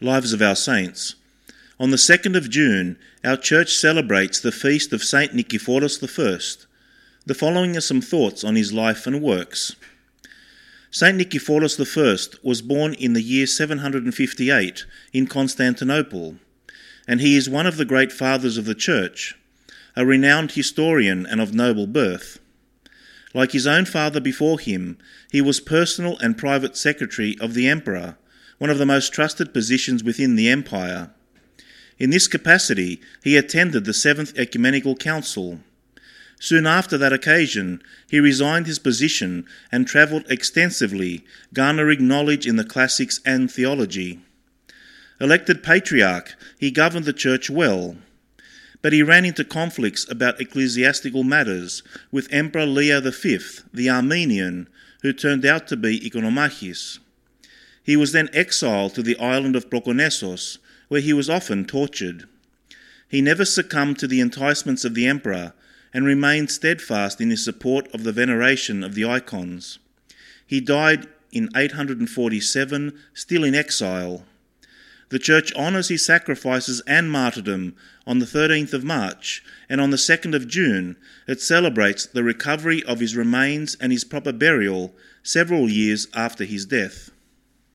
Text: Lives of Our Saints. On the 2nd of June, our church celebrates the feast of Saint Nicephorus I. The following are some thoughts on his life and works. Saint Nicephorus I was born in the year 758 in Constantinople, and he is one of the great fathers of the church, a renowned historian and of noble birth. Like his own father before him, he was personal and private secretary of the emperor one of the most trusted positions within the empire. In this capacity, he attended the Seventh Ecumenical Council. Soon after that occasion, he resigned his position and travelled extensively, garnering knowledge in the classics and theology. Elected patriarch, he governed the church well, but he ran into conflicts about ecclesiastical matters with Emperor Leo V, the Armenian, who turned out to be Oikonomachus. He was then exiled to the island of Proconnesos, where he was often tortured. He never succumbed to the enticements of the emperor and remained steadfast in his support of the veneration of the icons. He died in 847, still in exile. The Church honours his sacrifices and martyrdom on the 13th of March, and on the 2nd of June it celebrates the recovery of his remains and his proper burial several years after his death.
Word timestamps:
Lives 0.00 0.32
of 0.32 0.42
Our 0.42 0.56
Saints. 0.56 1.14
On 1.78 1.90
the 1.90 1.96
2nd 1.96 2.36
of 2.36 2.50
June, 2.50 2.98
our 3.22 3.36
church 3.36 3.76
celebrates 3.76 4.40
the 4.40 4.50
feast 4.50 4.92
of 4.92 5.04
Saint 5.04 5.34
Nicephorus 5.34 6.02
I. 6.02 6.66
The 7.26 7.34
following 7.34 7.76
are 7.76 7.80
some 7.80 8.00
thoughts 8.00 8.42
on 8.42 8.56
his 8.56 8.72
life 8.72 9.06
and 9.06 9.22
works. 9.22 9.76
Saint 10.90 11.16
Nicephorus 11.18 11.78
I 11.78 12.38
was 12.42 12.60
born 12.60 12.94
in 12.94 13.12
the 13.12 13.22
year 13.22 13.46
758 13.46 14.84
in 15.12 15.28
Constantinople, 15.28 16.36
and 17.06 17.20
he 17.20 17.36
is 17.36 17.48
one 17.48 17.66
of 17.66 17.76
the 17.76 17.84
great 17.84 18.10
fathers 18.10 18.58
of 18.58 18.64
the 18.64 18.74
church, 18.74 19.36
a 19.94 20.04
renowned 20.04 20.52
historian 20.52 21.24
and 21.24 21.40
of 21.40 21.54
noble 21.54 21.86
birth. 21.86 22.40
Like 23.32 23.52
his 23.52 23.66
own 23.66 23.84
father 23.84 24.20
before 24.20 24.58
him, 24.58 24.98
he 25.30 25.40
was 25.40 25.60
personal 25.60 26.18
and 26.18 26.36
private 26.36 26.76
secretary 26.76 27.36
of 27.40 27.54
the 27.54 27.68
emperor 27.68 28.16
one 28.64 28.70
of 28.70 28.78
the 28.78 28.86
most 28.86 29.12
trusted 29.12 29.52
positions 29.52 30.02
within 30.02 30.36
the 30.36 30.48
empire. 30.48 31.10
In 31.98 32.08
this 32.08 32.26
capacity, 32.26 32.98
he 33.22 33.36
attended 33.36 33.84
the 33.84 33.92
Seventh 33.92 34.32
Ecumenical 34.38 34.96
Council. 34.96 35.60
Soon 36.40 36.66
after 36.66 36.96
that 36.96 37.12
occasion, 37.12 37.82
he 38.08 38.18
resigned 38.20 38.66
his 38.66 38.78
position 38.78 39.44
and 39.70 39.86
travelled 39.86 40.24
extensively, 40.30 41.26
garnering 41.52 42.08
knowledge 42.08 42.46
in 42.46 42.56
the 42.56 42.64
classics 42.64 43.20
and 43.26 43.52
theology. 43.52 44.20
Elected 45.20 45.62
patriarch, 45.62 46.34
he 46.58 46.70
governed 46.70 47.04
the 47.04 47.12
church 47.12 47.50
well, 47.50 47.98
but 48.80 48.94
he 48.94 49.02
ran 49.02 49.26
into 49.26 49.44
conflicts 49.44 50.10
about 50.10 50.40
ecclesiastical 50.40 51.22
matters 51.22 51.82
with 52.10 52.32
Emperor 52.32 52.64
Leo 52.64 53.02
V, 53.02 53.40
the 53.74 53.90
Armenian, 53.90 54.70
who 55.02 55.12
turned 55.12 55.44
out 55.44 55.68
to 55.68 55.76
be 55.76 56.00
Oikonomachus. 56.00 57.00
He 57.84 57.96
was 57.96 58.12
then 58.12 58.30
exiled 58.32 58.94
to 58.94 59.02
the 59.02 59.18
island 59.18 59.54
of 59.54 59.68
Proconnesos, 59.68 60.56
where 60.88 61.02
he 61.02 61.12
was 61.12 61.28
often 61.28 61.66
tortured. 61.66 62.24
He 63.08 63.20
never 63.20 63.44
succumbed 63.44 63.98
to 63.98 64.08
the 64.08 64.20
enticements 64.20 64.86
of 64.86 64.94
the 64.94 65.06
emperor 65.06 65.52
and 65.92 66.06
remained 66.06 66.50
steadfast 66.50 67.20
in 67.20 67.28
his 67.28 67.44
support 67.44 67.94
of 67.94 68.02
the 68.02 68.10
veneration 68.10 68.82
of 68.82 68.94
the 68.94 69.04
icons. 69.04 69.78
He 70.46 70.60
died 70.60 71.06
in 71.30 71.50
847, 71.54 72.98
still 73.12 73.44
in 73.44 73.54
exile. 73.54 74.24
The 75.10 75.18
Church 75.18 75.52
honours 75.54 75.88
his 75.88 76.04
sacrifices 76.04 76.82
and 76.86 77.10
martyrdom 77.10 77.76
on 78.06 78.18
the 78.18 78.26
13th 78.26 78.72
of 78.72 78.82
March, 78.82 79.44
and 79.68 79.80
on 79.80 79.90
the 79.90 79.98
2nd 79.98 80.34
of 80.34 80.48
June 80.48 80.96
it 81.28 81.40
celebrates 81.42 82.06
the 82.06 82.24
recovery 82.24 82.82
of 82.84 83.00
his 83.00 83.14
remains 83.14 83.76
and 83.78 83.92
his 83.92 84.04
proper 84.04 84.32
burial 84.32 84.94
several 85.22 85.68
years 85.68 86.08
after 86.14 86.44
his 86.44 86.64
death. 86.64 87.10